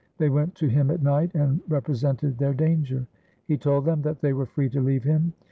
[0.17, 3.05] They went to him at night and represented their danger.
[3.45, 5.33] He told them that they were free to leave him.